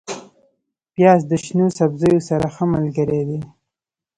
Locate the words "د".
1.31-1.33